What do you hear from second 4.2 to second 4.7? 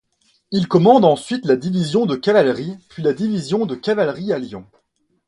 à Lyon.